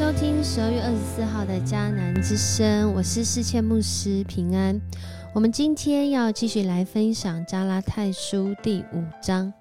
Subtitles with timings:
[0.00, 4.80] 收听十二月二十四号的迦南之声，我是世谦牧师平安。
[5.34, 9.52] 我们今天要继续来分享加拉太书第五章，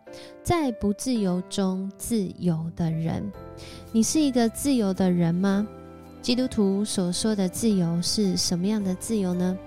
[0.42, 3.30] 在不自由中自由的人，
[3.92, 5.68] 你是一个自由的人吗？
[6.22, 9.58] 基督徒所说的自由是什么样的自由呢？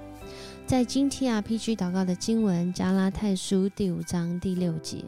[0.67, 5.05] 在今天 RPG 祷告的经文加拉太书第五章第六节，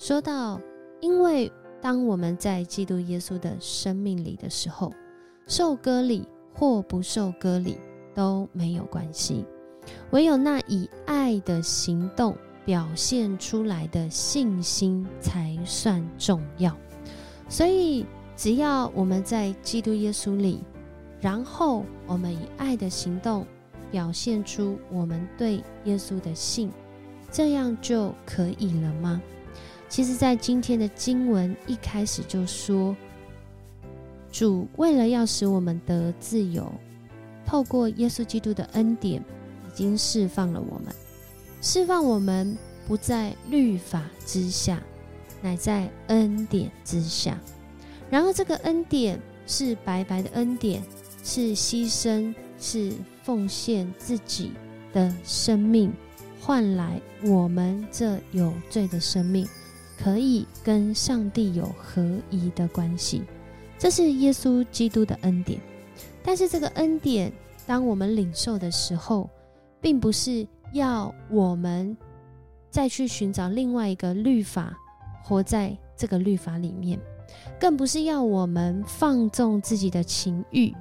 [0.00, 0.60] 说到，
[1.00, 1.52] 因为。
[1.80, 4.92] 当我们在基督耶稣的生命里的时候，
[5.46, 7.78] 受割礼或不受割礼
[8.14, 9.44] 都没有关系，
[10.10, 16.76] 唯有那以爱的行动表现出来的信心才算重要。
[17.48, 18.04] 所以，
[18.36, 20.64] 只要我们在基督耶稣里，
[21.20, 23.46] 然后我们以爱的行动
[23.90, 26.70] 表现出我们对耶稣的信，
[27.30, 29.22] 这样就可以了吗？
[29.88, 32.94] 其实，在今天的经文一开始就说，
[34.32, 36.70] 主为了要使我们得自由，
[37.46, 40.94] 透过耶稣基督的恩典，已经释放了我们，
[41.62, 44.82] 释放我们不在律法之下，
[45.40, 47.38] 乃在恩典之下。
[48.10, 50.82] 然而，这个恩典是白白的恩典，
[51.22, 54.52] 是牺牲，是奉献自己
[54.92, 55.92] 的生命，
[56.40, 59.48] 换来我们这有罪的生命。
[59.98, 63.22] 可以跟上帝有合一的关系，
[63.78, 65.60] 这是耶稣基督的恩典。
[66.22, 67.32] 但是这个恩典，
[67.66, 69.28] 当我们领受的时候，
[69.80, 71.96] 并不是要我们
[72.70, 74.76] 再去寻找另外一个律法，
[75.24, 76.98] 活在这个律法里面，
[77.58, 80.74] 更不是要我们放纵自己的情欲，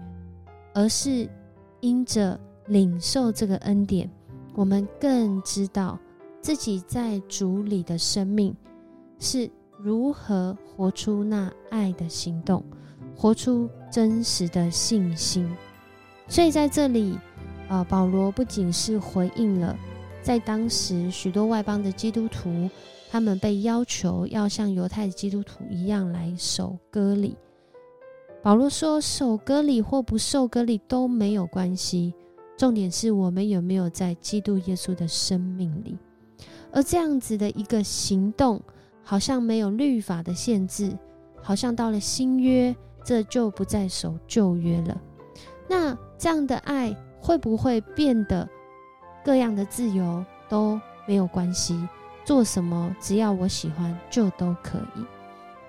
[0.73, 1.29] 而是
[1.79, 4.09] 因着领受这个恩典，
[4.55, 5.97] 我们更知道
[6.41, 8.55] 自己在主里的生命。
[9.19, 12.63] 是如何活出那爱的行动，
[13.15, 15.49] 活出真实的信心。
[16.27, 17.17] 所以在这里，
[17.67, 19.77] 啊，保罗不仅是回应了
[20.21, 22.69] 在当时许多外邦的基督徒，
[23.11, 27.35] 他们被要求要像犹太基督徒一样来守割礼。
[28.41, 32.13] 保罗说，守割礼或不受割礼都没有关系，
[32.57, 35.97] 重点是我们有没有在基督耶稣的生命里，
[36.71, 38.61] 而这样子的一个行动。
[39.05, 40.91] 好像没有律法的限制，
[41.41, 44.99] 好像到了新约，这就不再守旧约了。
[45.69, 48.49] 那这样的爱会不会变得
[49.23, 51.87] 各样的自由都没有关系？
[52.25, 55.05] 做什么只要我喜欢就都可以？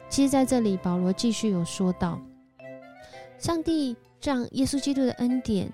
[0.09, 2.19] 其实，在这里，保罗继续有说到，
[3.39, 5.71] 上帝让耶稣基督的恩典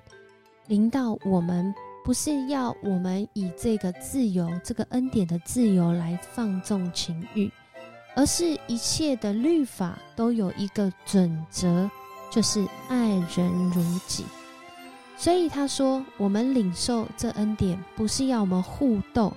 [0.67, 1.73] 临到我们。
[2.05, 7.49] 不是要我们以这个自由、这个恩典的自由来放纵情欲，
[8.17, 11.89] 而是一切的律法都有一个准则，
[12.29, 14.25] 就是爱人如己。
[15.17, 19.33] 所以他说，我们领受这恩典，不是要我们互斗，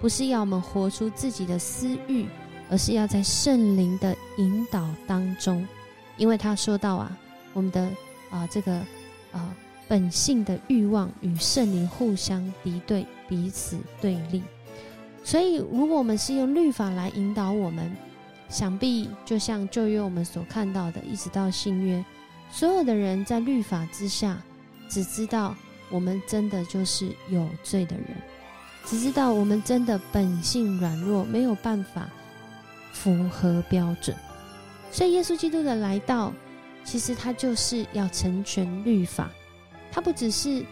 [0.00, 2.26] 不是要我们活出自己的私欲，
[2.68, 5.64] 而是要在圣灵的引导当中。
[6.16, 7.16] 因为他说到啊，
[7.52, 7.88] 我们的
[8.28, 8.72] 啊这个
[9.30, 9.54] 啊。
[9.88, 14.42] 本性的欲望与圣灵互相敌对，彼此对立。
[15.24, 17.90] 所以，如果我们是用律法来引导我们，
[18.48, 22.04] 想必就像旧约我们所看到的，一直到新约，
[22.50, 24.40] 所有的人在律法之下，
[24.88, 25.54] 只知道
[25.90, 28.06] 我们真的就是有罪的人，
[28.84, 32.08] 只知道我们真的本性软弱，没有办法
[32.92, 34.16] 符合标准。
[34.90, 36.32] 所以，耶稣基督的来到，
[36.84, 39.30] 其实他就是要成全律法。
[39.90, 40.64] 他不只是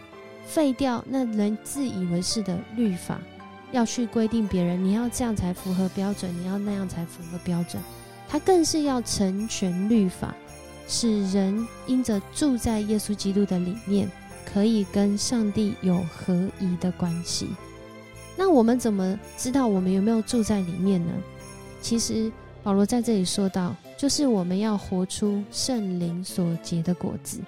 [0.45, 3.19] 废掉那人自以为是的律法，
[3.71, 7.81] 要去规定别人你要这样才符合标准，你要那样才符合标准。
[8.29, 10.35] 他更是要成全律法，
[10.87, 14.09] 使人因着住在耶稣基督的里面，
[14.45, 17.49] 可以跟上帝有合一的关系。
[18.35, 21.11] 那我们怎么知道我们有没有住在里面呢？
[21.81, 22.31] 其实
[22.63, 27.39] 保罗在这里说到，就是我们要活出圣灵所结的果子。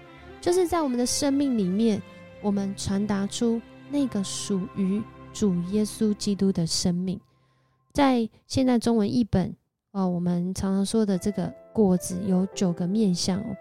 [0.42, 2.02] 就是在我们的生命里面，
[2.42, 5.02] 我们传达出那个属于
[5.34, 7.20] 主耶稣基督的生命。
[7.92, 9.54] 在现在中文译本，
[9.92, 13.56] 哦，我们常常说的这个果子有九个面相哦。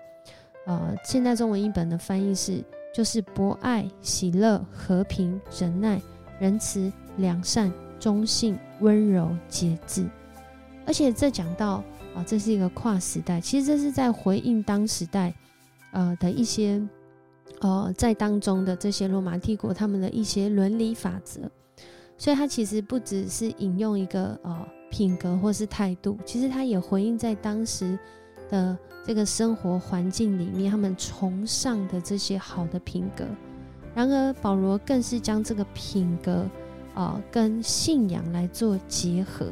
[0.66, 2.62] 呃，现在中文译本的翻译是，
[2.94, 6.00] 就是博爱、喜乐、和平、忍耐、
[6.38, 10.08] 仁慈、良善、忠信、温柔、节制。
[10.86, 11.82] 而且这讲到
[12.14, 15.34] 啊，这是一个跨时代，其实这是在回应当时代。
[15.92, 16.80] 呃的一些，
[17.60, 21.40] 呃，在当中的这些罗马帝国他们的一些伦理法则，
[22.16, 27.98] 所以它其实不只是引用一个呃品格或是态度，其实它也回应在当时
[28.48, 33.24] 的这个生活环境里面，他们崇尚的这些好的品格。
[33.94, 36.46] 然而，保罗更是将这个品格
[36.94, 39.46] 啊跟信仰来做结合。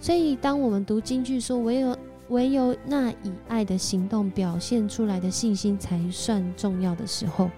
[0.00, 1.96] 所以，当我们读京剧说“唯有
[2.30, 7.50] 唯有那以爱的行动表现出来的信心才算重要的时候”，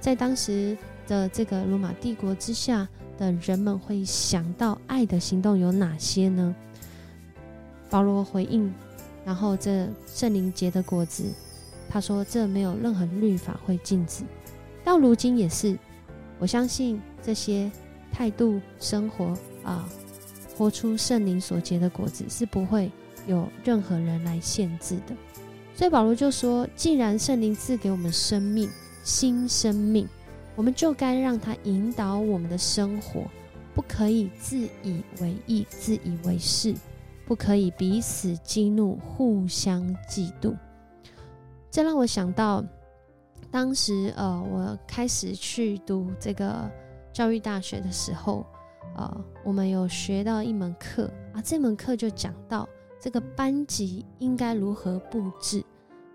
[0.00, 0.76] 在当时
[1.06, 2.88] 的这个罗马帝国之下
[3.18, 6.54] 的人们会想到爱的行动有哪些呢？
[7.90, 8.72] 保罗回应。
[9.22, 11.24] 然后这圣灵结的果子，
[11.90, 14.24] 他说这没有任何律法会禁止，
[14.82, 15.78] 到如今也是。
[16.38, 17.70] 我相信这些
[18.10, 19.86] 态度生活啊，
[20.56, 22.90] 活出圣灵所结的果子是不会
[23.26, 25.14] 有任何人来限制的。
[25.74, 28.68] 所以保罗就说，既然圣灵赐给我们生命，
[29.02, 30.06] 新生命，
[30.56, 33.22] 我们就该让他引导我们的生活，
[33.74, 36.74] 不可以自以为意，自以为是。
[37.26, 40.52] 不可以彼此激怒，互相嫉妒。
[41.70, 42.64] 这让我想到，
[43.52, 46.68] 当时呃，我开始去读这个
[47.12, 48.44] 教育大学的时候，
[48.96, 52.68] 呃，我们有学到一门课啊，这门课就讲到
[53.00, 55.64] 这个班级应该如何布置。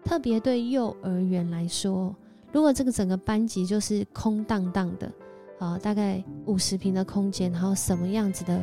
[0.04, 2.16] 特别对幼儿园来说，
[2.52, 5.12] 如果这个整个班级就是空荡荡的，
[5.60, 8.62] 啊，大概五十平的空间，然后什么样子的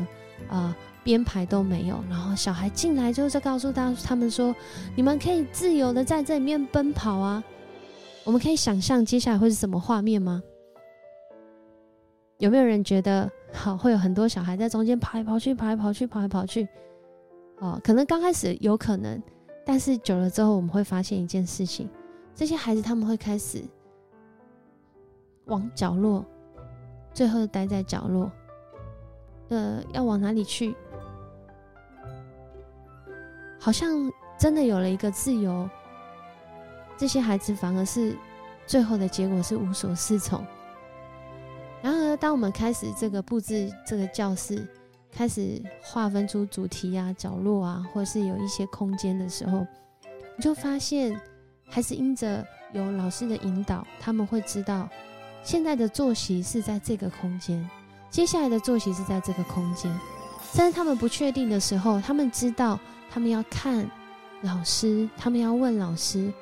[0.49, 0.77] 啊？
[1.05, 4.55] 编排都没有，然后小孩进来之后就告诉他他们说
[4.95, 7.43] ：“你们可以自由的在这里面奔跑啊！”
[8.23, 10.41] 我们可以想象接下来会是什么画面吗？
[12.39, 16.69] 有没有人觉得好会有很多小孩在中间跑来跑去，跑来跑去，跑来跑去？
[17.59, 19.23] 哦，可能刚开始有可能，
[19.65, 21.89] 但是久了之后我们会发现一件事情：
[22.35, 23.63] 这些孩子他们会开始
[25.47, 26.25] 往角落，
[27.15, 28.31] 最后待在角落。
[29.49, 30.75] 呃，要往哪里去？
[33.61, 35.69] 好像真的有了一个自由，
[36.97, 38.17] 这些孩子反而是
[38.67, 40.45] 最后的结果是无所适从。
[41.83, 44.67] 然而，当我们开始这个布置这个教室，
[45.13, 49.67] 开始划分出主题啊、角落啊，或是有一些空间的时候，
[50.37, 51.21] 你就发现，
[51.69, 54.89] 还是因着有老师的引导，他们会知道
[55.45, 57.69] 现在的坐席是在这个空间，
[58.11, 59.95] 接下来的坐席是在这个空间。
[60.57, 62.81] 但是他们不确定的时候，他们知道。
[63.15, 63.87] 他们要看
[64.41, 66.33] 老师，他们要问老师：“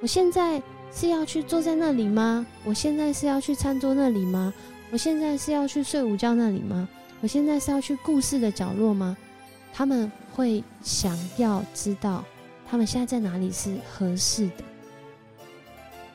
[0.00, 0.62] 我现在
[0.92, 2.46] 是要去坐在那里吗？
[2.64, 4.54] 我现在是要去餐桌那里吗？
[4.92, 6.88] 我现在是要去睡午觉那里吗？
[7.20, 9.16] 我现在是要去故事的角落吗？”
[9.72, 12.24] 他们会想要知道
[12.68, 14.64] 他们现在在哪里是合适的。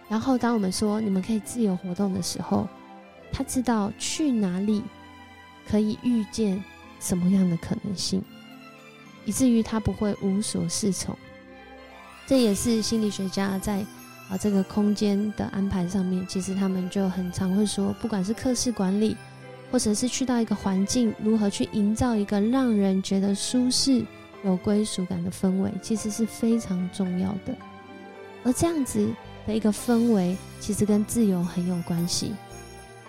[0.10, 2.68] 然后，当我们说你们可以自由活动的时候，
[3.32, 4.84] 他知道去哪里
[5.68, 6.64] 可以遇见
[7.00, 8.22] 什么样的可能性。
[9.26, 11.18] 以至于他不会无所适从，
[12.28, 13.84] 这也是心理学家在
[14.30, 19.18] 啊这个空间的安排上面，其实他们就很常会说，不管是课室管理，
[19.72, 24.06] 或者是去到一个环境，如何去营造一个让人觉得舒适、
[24.44, 27.56] 有归属感的氛围，其实是非常重要的。
[28.44, 29.08] 而这样子
[29.48, 32.34] 的一个氛围，其实跟自由很有关系，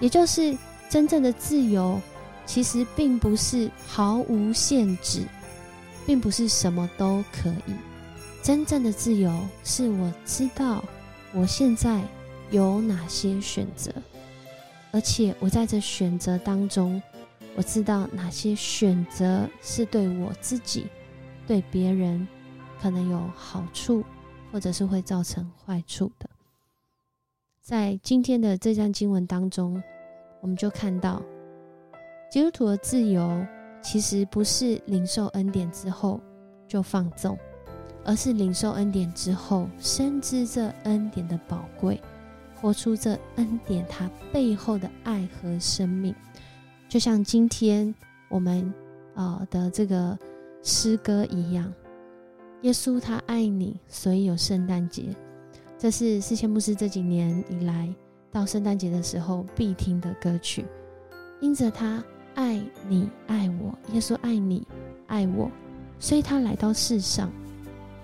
[0.00, 0.56] 也就是
[0.88, 2.00] 真正的自由，
[2.44, 5.22] 其实并不是毫无限制。
[6.06, 7.74] 并不是什么都可以。
[8.40, 10.84] 真正的自由是我知道
[11.34, 12.00] 我现在
[12.52, 13.90] 有哪些选择，
[14.96, 17.02] 而且我在这选择当中，
[17.54, 20.86] 我知道哪些选择是对我自己、
[21.46, 22.26] 对别人
[22.80, 24.02] 可能有好处，
[24.50, 26.26] 或者是会造成坏处的。
[27.60, 29.82] 在今天的这段经文当中，
[30.40, 31.22] 我们就看到
[32.30, 33.46] 基督徒的自由。
[33.82, 36.18] 其实不是领受恩典之后
[36.66, 37.38] 就放纵，
[38.02, 42.00] 而是领受恩典之后深知这恩典的宝贵，
[42.60, 46.14] 活出这恩典它背后的爱和生命。
[46.88, 47.94] 就像今天
[48.28, 48.72] 我们
[49.14, 50.18] 啊的这个
[50.62, 51.72] 诗歌一样，
[52.62, 55.14] 耶稣他爱你，所以有圣诞节。
[55.78, 57.94] 这是四千牧师这几年以来
[58.32, 60.64] 到圣诞节的时候必听的歌曲，
[61.40, 62.02] 因着他。
[62.36, 64.68] 爱你，爱我，耶稣爱你，
[65.06, 65.50] 爱我，
[65.98, 67.32] 所以他来到世上。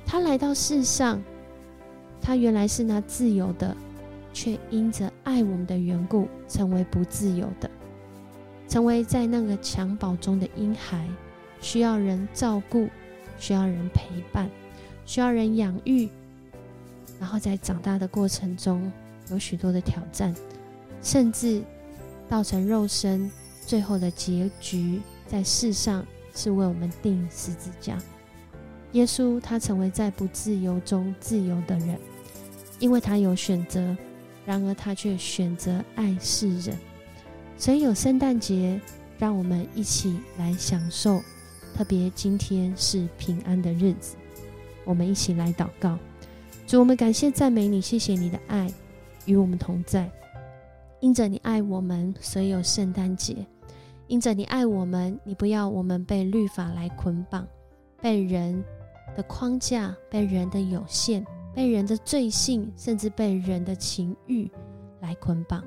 [0.06, 1.23] 他来到世上，
[2.18, 3.76] 他原来是那自由的，
[4.32, 7.70] 却因着爱我们的缘故，成为不自由的，
[8.68, 11.06] 成为在那个襁褓中的婴孩，
[11.60, 12.88] 需要人照顾，
[13.38, 14.50] 需要人陪伴，
[15.04, 16.08] 需要人养育。
[17.20, 18.90] 然后在长大的过程中，
[19.30, 20.34] 有许多的挑战，
[21.02, 21.62] 甚至
[22.28, 23.30] 造成肉身。
[23.64, 27.96] 最后的结局在世上是为我们定十字架，
[28.90, 31.96] 耶稣他成为在不自由中自由的人，
[32.80, 33.96] 因为他有选择，
[34.44, 36.76] 然而他却选择爱世人。
[37.56, 38.80] 所以有圣诞节，
[39.18, 41.22] 让我们一起来享受。
[41.75, 44.16] 特别今天是平安的日子，
[44.84, 45.99] 我们一起来祷告。
[46.66, 48.70] 主，我们感谢赞美你，谢谢你的爱
[49.25, 50.11] 与我们同在。
[51.00, 53.34] 因着你爱我们，所以有圣诞节；
[54.06, 57.46] 因着你爱我们，你不要我们被律法来捆绑，
[58.00, 58.62] 被人
[59.16, 64.50] 的框架、被人的有限、被人的罪性，甚至被人的情欲
[65.00, 65.62] 来捆绑。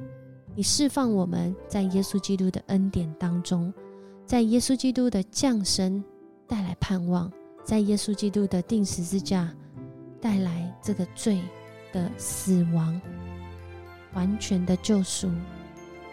[0.56, 3.74] 你释放我们在耶稣基督的恩典当中。
[4.26, 6.04] 在耶稣基督的降生
[6.48, 7.32] 带来盼望，
[7.64, 9.54] 在耶稣基督的定十字架
[10.20, 11.40] 带来这个罪
[11.94, 13.00] 的死亡、
[14.16, 15.30] 完全的救赎，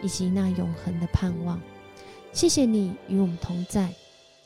[0.03, 1.59] 以及那永恒的盼望。
[2.31, 3.91] 谢谢你与我们同在，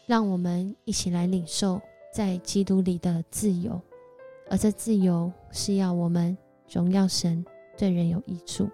[0.05, 1.81] 让我们一起来领受
[2.13, 3.81] 在基督里的自由，
[4.49, 6.37] 而这自由是要我们
[6.71, 7.45] 荣耀神，
[7.77, 8.69] 对人有益处。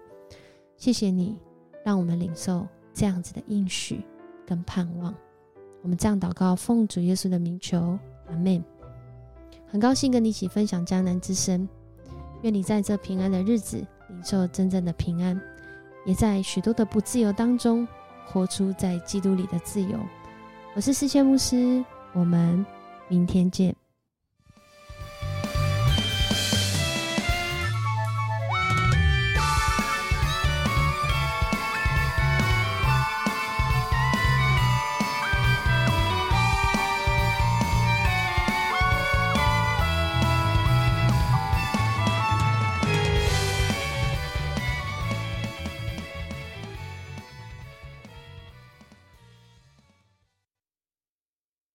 [0.76, 1.38] 谢谢你，
[1.84, 4.04] 让我们领受这样子的应许。
[4.46, 5.14] 跟盼望，
[5.80, 8.62] 我们这样祷告，奉主耶稣的名求，阿门。
[9.66, 11.66] 很高兴跟你一起分享迦南之声，
[12.42, 13.78] 愿你在这平安的日子
[14.10, 15.40] 领受真正的平安，
[16.04, 17.88] 也在许多的不自由当中
[18.26, 19.98] 活出在基督里的自由。
[20.74, 22.66] 我是世界牧师，我们
[23.08, 23.74] 明天见。